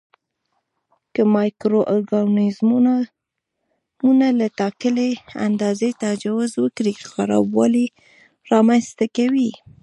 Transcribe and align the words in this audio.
که 1.13 1.21
مایکرو 1.35 1.81
ارګانیزمونه 1.93 4.27
له 4.39 4.47
ټاکلي 4.59 5.09
اندازې 5.47 5.89
تجاوز 6.03 6.51
وکړي 6.63 6.93
خرابوالی 7.11 7.85
رامینځته 8.51 9.05
کوي. 9.17 9.51